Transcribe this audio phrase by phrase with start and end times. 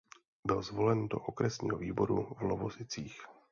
[0.45, 3.19] Byl zvolen do okresního výboru v Lovosicích.